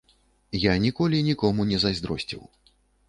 [0.61, 2.41] Я ніколі нікому не зайздросціў.